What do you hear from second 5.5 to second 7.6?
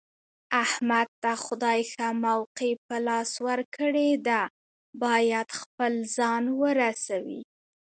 خپل ځان ورسوي.